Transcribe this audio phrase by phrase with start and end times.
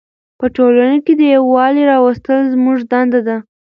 [0.39, 3.37] په ټولنه کې د یووالي راوستل زموږ دنده ده.